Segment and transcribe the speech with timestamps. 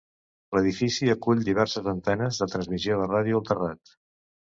[0.57, 3.93] L'edifici acull diverses antenes de transmissió de ràdio al terrat.